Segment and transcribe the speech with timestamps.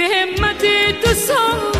[0.00, 1.79] بهمتي تصور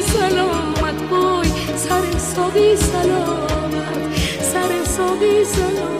[0.00, 5.93] سلامت بوی سر ساقی سلامت سر ساقی سلامت.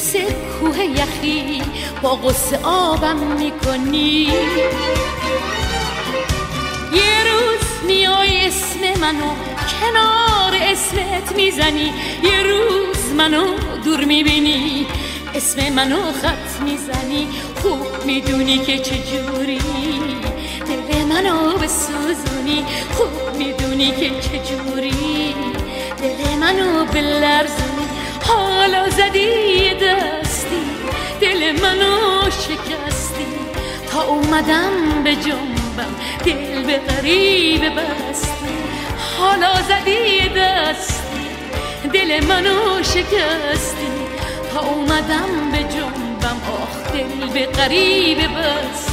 [0.00, 1.62] مثل کوه یخی
[2.02, 4.32] با قصه آبم می‌کنی.
[6.92, 9.32] یه روز میای اسم منو
[9.80, 11.92] کنار اسمت می‌زنی.
[12.22, 13.44] یه روز منو
[13.84, 14.86] دور می‌بینی
[15.34, 17.28] اسم منو خط می‌زنی.
[17.62, 19.60] خوب می‌دونی که چجوری
[20.68, 22.64] دل منو بسوزونی.
[22.92, 25.34] خوب می‌دونی که چجوری
[25.98, 27.69] دل منو بلرزونی.
[28.30, 30.62] حالا زدی دستی
[31.20, 33.26] دل منو شکستی.
[33.92, 38.56] تا اومدم به جنبم دل به غریب بستی.
[39.18, 41.26] حالا زدی دستی
[41.92, 43.90] دل منو شکستی.
[44.54, 48.89] تا اومدم به جنبم آخ دل به غریب بستی.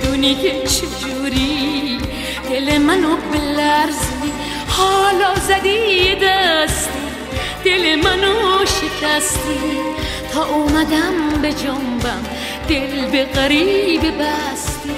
[0.00, 1.98] خوب می‌دونی که چجوری
[2.50, 4.32] دل منو بلرزونی
[4.68, 6.90] حالا زدی دستی
[7.64, 9.60] دل منو شکستی.
[10.32, 12.22] تا اومدم به جنبم
[12.68, 14.90] دل به غریب بستی.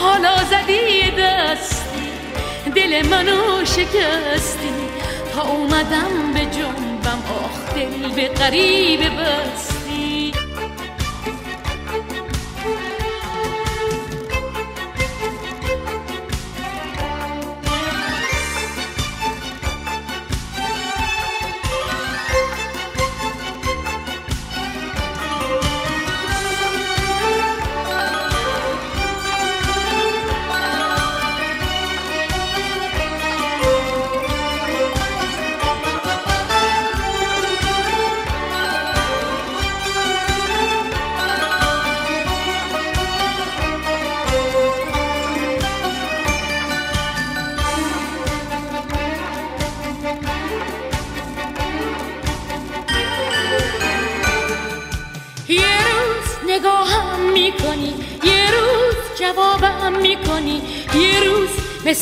[0.00, 2.08] حالا زدی دستی
[2.74, 4.74] دل منو شکستی.
[5.34, 9.73] تا اومدم به جنبم آخ دل به غریب بستی.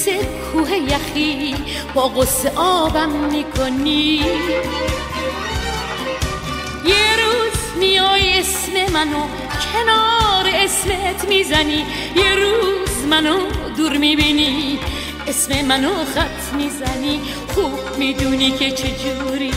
[0.03, 1.55] مثل کوه یخی
[1.95, 4.23] با قصه آبم می‌کنی.
[6.87, 9.27] یه روز میای اسم منو
[9.73, 11.87] کنار اسمت می‌زنی.
[12.17, 13.39] یه روز منو
[13.77, 14.79] دور می‌بینی
[15.29, 17.21] اسم منو خط می‌زنی.
[17.55, 19.53] خوب می‌دونی که چجوری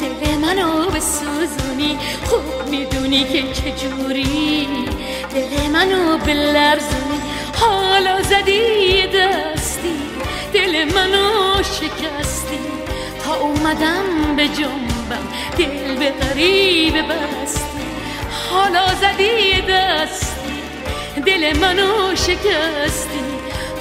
[0.00, 1.98] دل منو بسوزونی.
[2.24, 4.66] خوب می‌دونی که چجوری
[5.34, 7.11] دل منو بلرزونی.
[8.02, 9.94] حالا زدی دستی
[10.54, 12.58] دل منو شکستی.
[13.24, 15.26] تا اومدم به جنبم
[15.58, 17.86] دل به غریب بستی.
[18.50, 20.62] حالا زدی دستی
[21.26, 23.24] دل منو شکستی.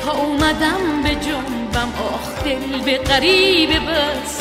[0.06, 4.41] تا اومدم به جنبم آخ دل به غریب بستی.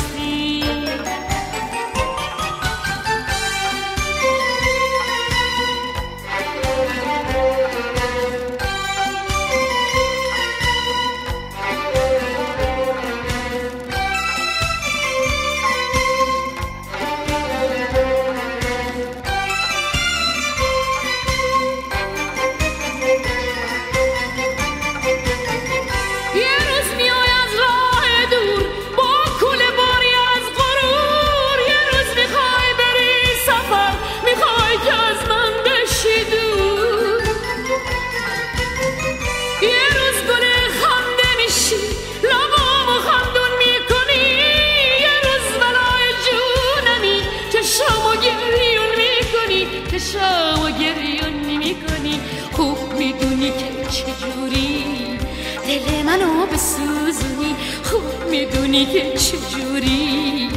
[56.60, 60.48] بسوزونی خوب می‌دونی که چجوری؟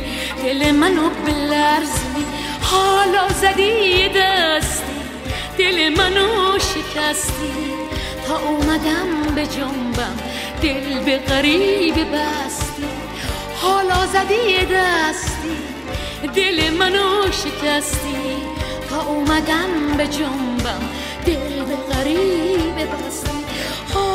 [0.44, 2.26] دل منو بلرزی
[2.62, 4.84] حالا زدی دستی
[5.58, 7.54] دل منو شکستی.
[8.28, 10.18] تا اومدم به جنبم
[10.62, 12.84] دل به غریب بستی.
[13.62, 15.58] حالا زدی دستی
[16.36, 18.38] دل منو شکستی.
[18.90, 20.84] تا اومدم به جنبم
[21.26, 23.33] دل به غریب بستی.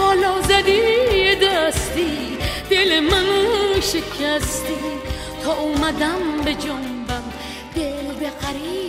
[0.08, 2.38] حالا زدی دستی
[2.70, 4.78] دل منو شکستی.
[5.44, 7.24] تا اومدم به جنبم
[7.76, 8.87] دل به غریب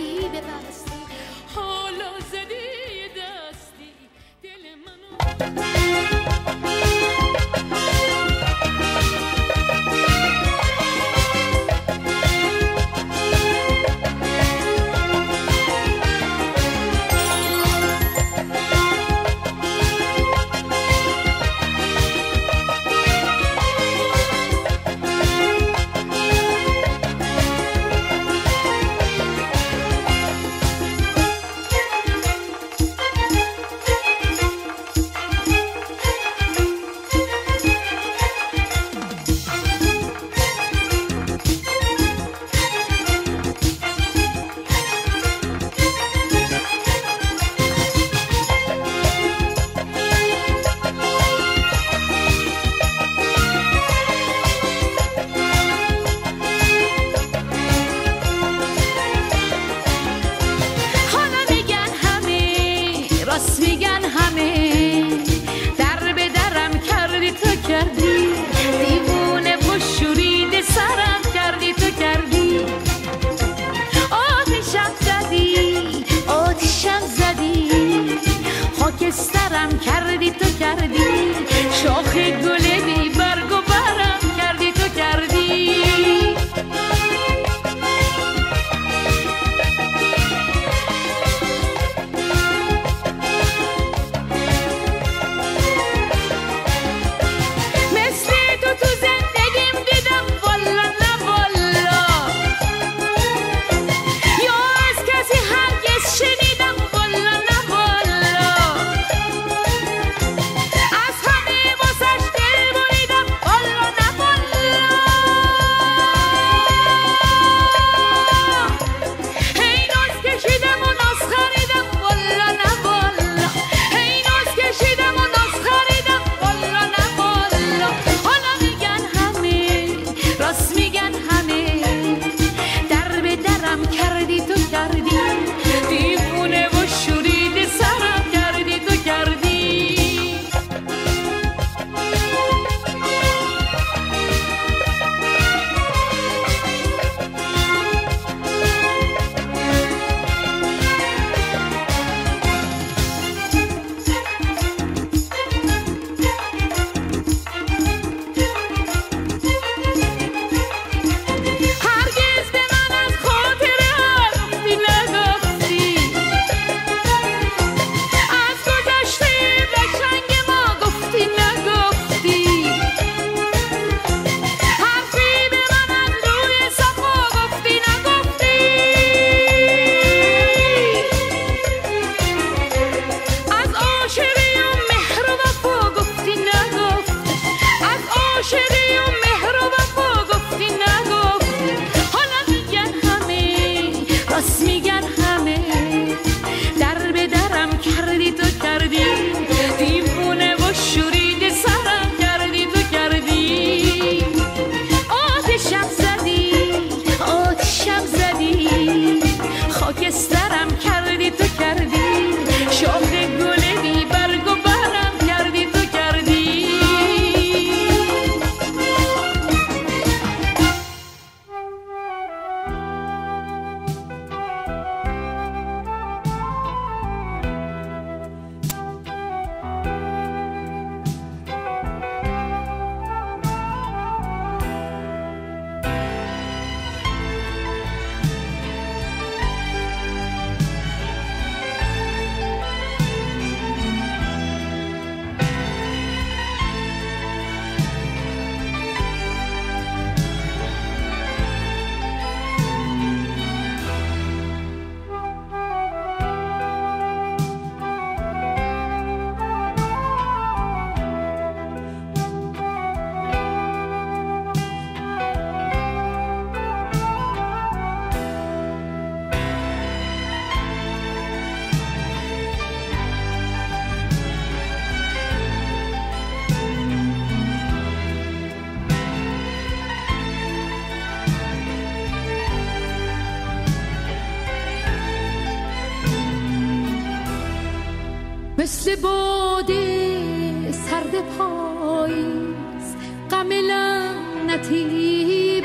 [288.70, 292.96] مثل باده سرد پاییز
[293.30, 294.84] غم لعنتی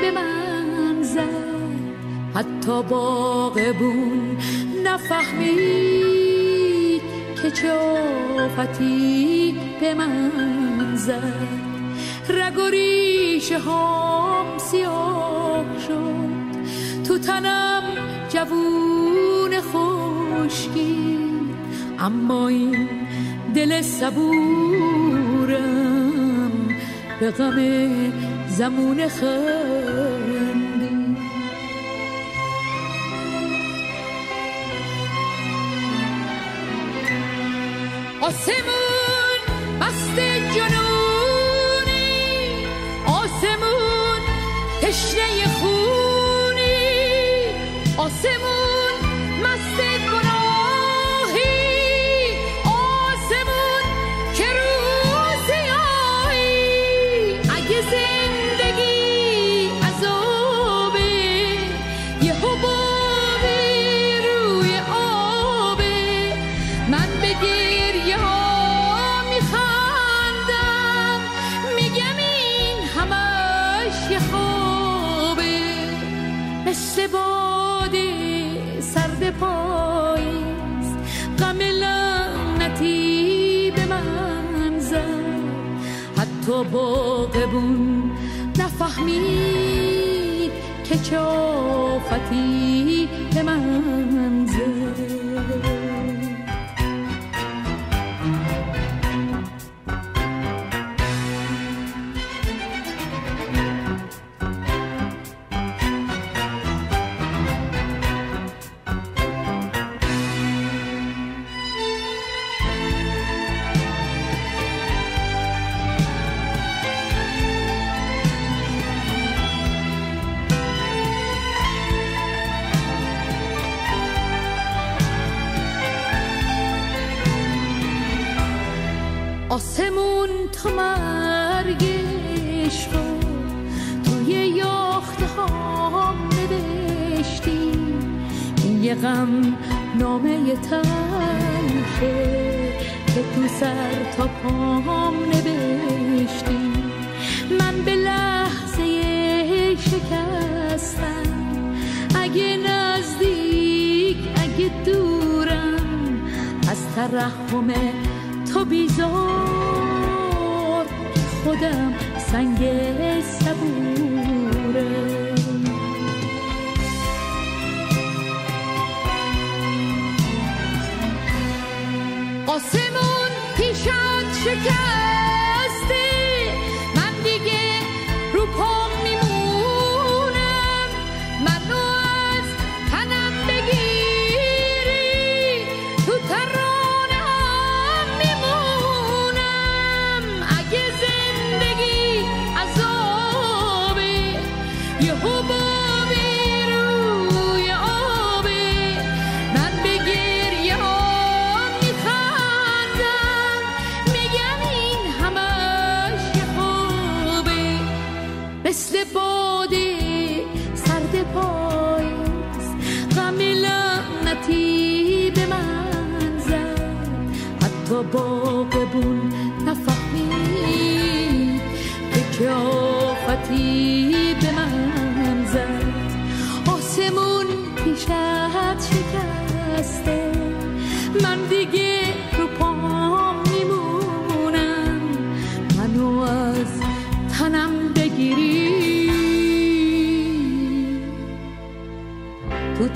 [0.00, 1.20] به من زد.
[2.34, 4.38] حتی باغبون
[4.84, 6.02] نفهمید
[7.42, 7.72] که چه
[8.38, 11.48] آفتی به من زد.
[12.28, 16.36] رگ و ریشه هم سیاه شد.
[17.08, 17.82] تو تنم
[18.28, 21.35] جوون خشکی.
[21.98, 22.88] اما این
[23.54, 25.26] دل صبورم
[27.20, 28.12] به غم
[28.48, 30.56] زمون خندی.
[38.20, 39.40] آسمون
[39.80, 40.18] مست
[40.54, 42.06] جنونی
[43.06, 44.22] آسمون
[44.82, 46.76] تشنه خونی.
[47.96, 48.65] آسمون
[86.46, 88.10] تو باقبون
[88.58, 90.52] نفهمید
[90.84, 91.18] که چه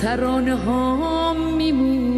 [0.00, 2.09] ترانه ها میمونم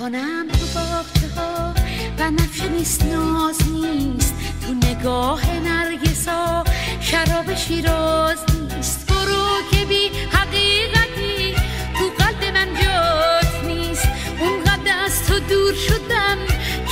[0.00, 1.74] کنم تو باغچه ها
[2.16, 4.34] بنفشه نیست ناز نیست.
[4.66, 6.64] تو نگاه نرگسا
[7.00, 9.06] شراب شیراز نیست.
[9.12, 11.54] برو که بی حقیقتی
[11.98, 14.08] تو قلب من جات نیست.
[14.40, 16.38] اونقدر از تو دور شدم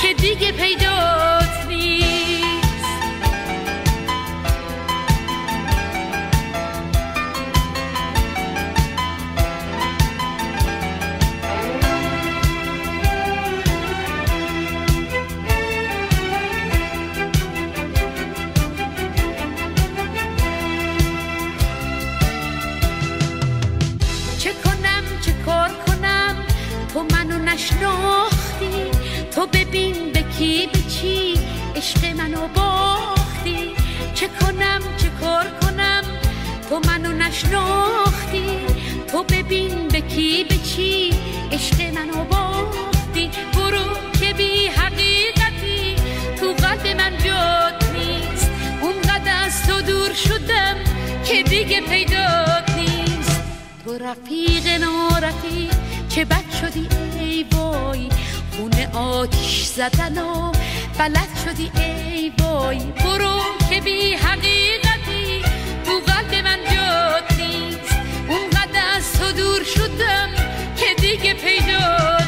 [0.01, 1.28] که دیگه پیدات
[29.69, 31.33] ببین به کی به چی
[31.75, 33.75] عشق منو باختی.
[34.15, 36.03] چه کنم چه کار کنم؟
[36.69, 38.57] تو منو نشناختی.
[39.11, 41.13] تو ببین به کی به چی
[41.51, 43.29] عشق منو باختی.
[43.53, 43.85] برو
[44.19, 45.95] که بی حقیقتی.
[46.39, 48.51] تو قلب من جات نیست.
[48.81, 50.75] اونقدر از تو دور شدم
[51.25, 53.41] که دیگه پیدات نیست.
[53.85, 55.75] تو رفیق نارفیق
[56.09, 56.87] که بد شدی
[57.19, 58.09] ای وای.
[58.59, 60.51] خونه آتیش زدن و
[60.97, 63.39] بلد شدی ای وای برو
[63.69, 65.41] که بی حقیقتی
[65.85, 67.95] تو قلب من جات نیست.
[68.29, 70.29] اونقدر از تو دور شدم
[70.77, 72.18] که دیگه پیدات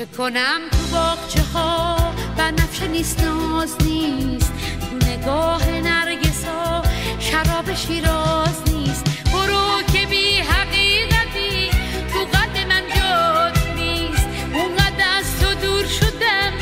[0.00, 1.96] چه کنم تو باغچه ها
[2.36, 4.52] بنفشه نیست ناز نیست.
[4.80, 6.82] تو نگاه نرگسا
[7.18, 9.04] شراب شیراز نیست.
[9.32, 11.70] برو که بی حقیقتی
[12.12, 14.28] تو قد من جات نیست.
[14.54, 16.52] اونقدر از تو دور شدم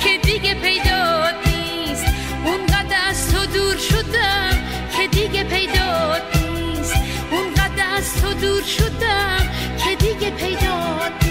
[0.00, 2.04] که دیگه پیدات نیست.
[2.44, 4.58] اونقدر از تو دور شدم
[4.96, 6.94] که دیگه پیدات نیست.
[7.30, 9.48] اونقدر از تو دور شدم
[9.84, 11.27] که دیگه پیدات نیست.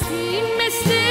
[0.00, 1.07] Sin mistake.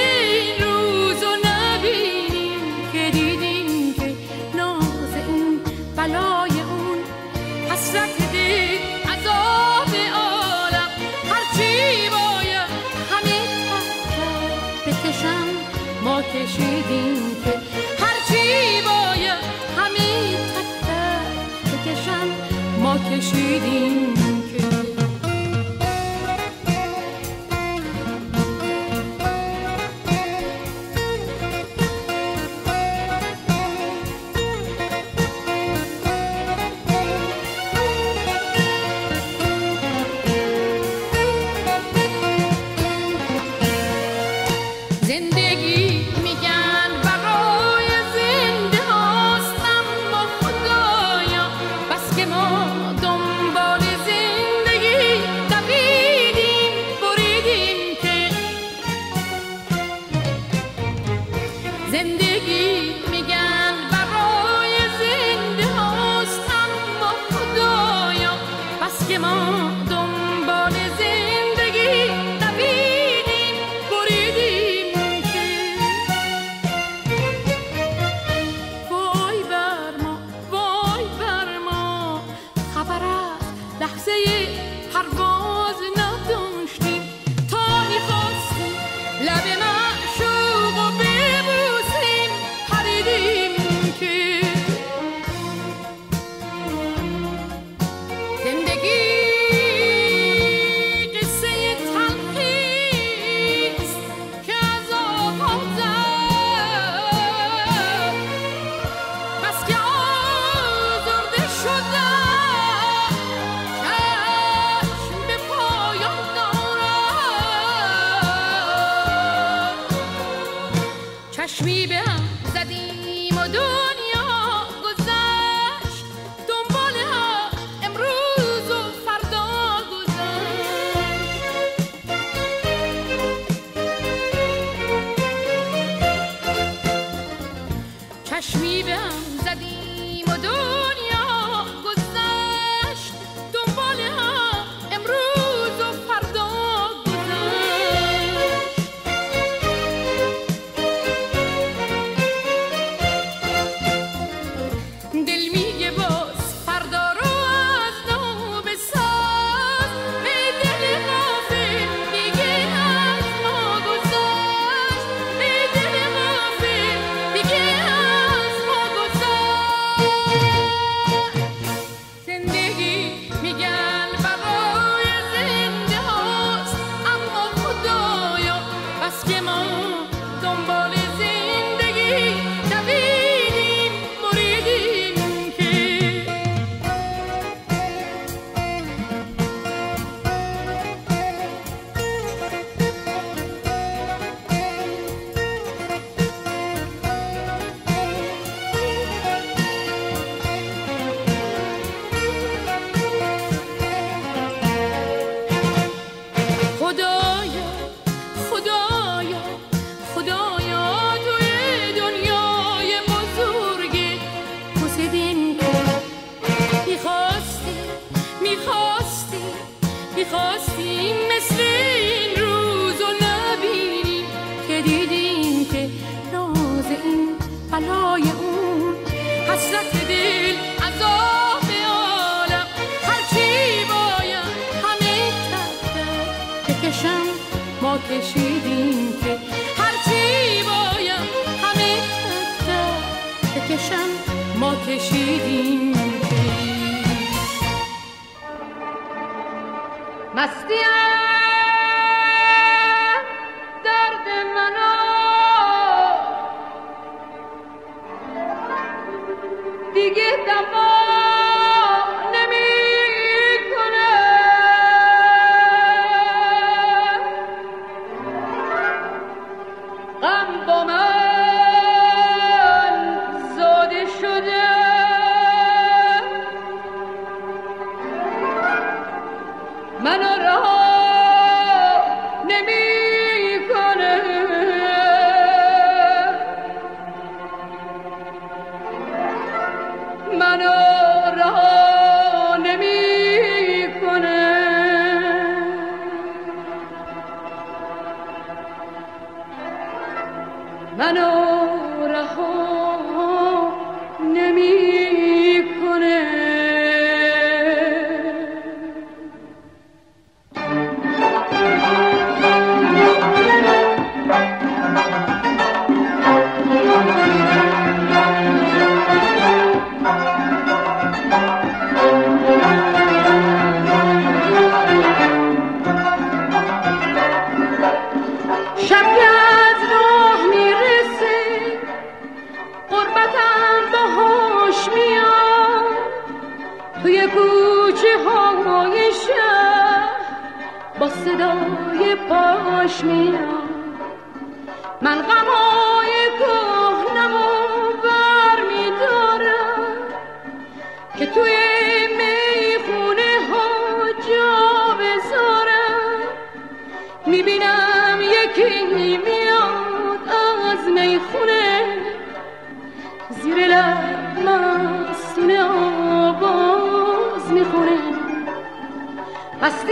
[179.37, 180.07] vraiment
[180.41, 180.86] dans mon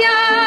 [0.02, 0.45] い。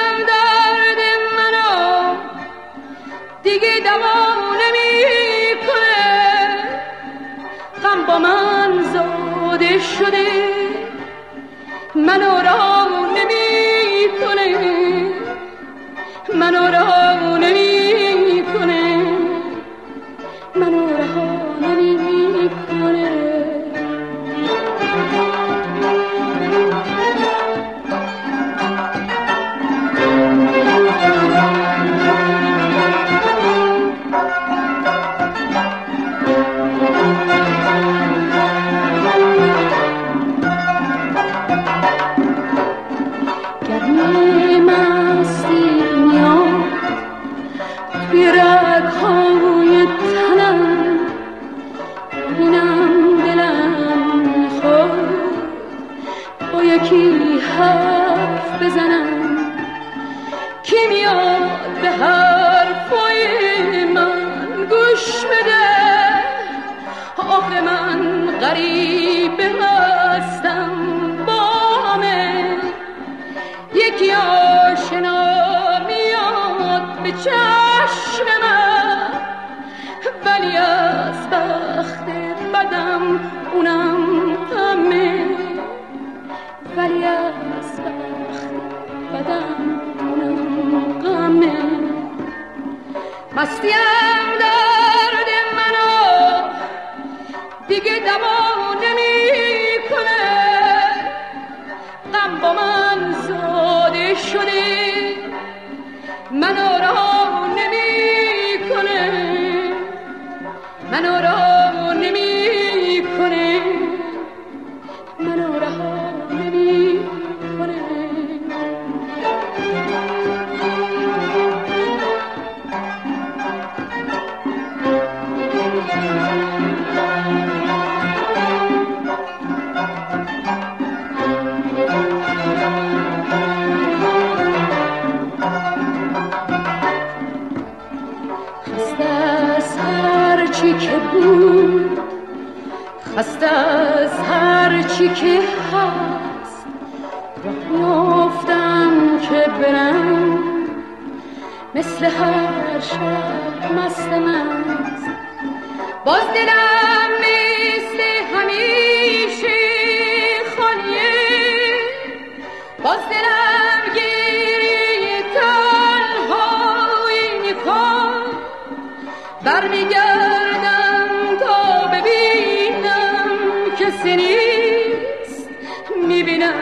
[176.09, 176.55] می‌بینم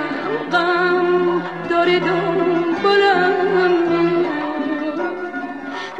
[0.52, 3.32] غم داره دنبالم.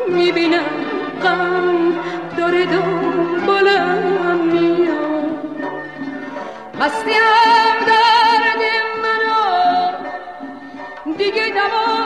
[0.09, 0.65] می‌بینم
[1.23, 1.95] غم
[2.39, 5.37] داره دنبالم میاد.
[6.81, 8.63] مستیم درد
[9.03, 9.45] منو.
[11.19, 12.06] دیگه دوام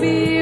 [0.00, 0.39] be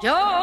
[0.00, 0.37] Yo!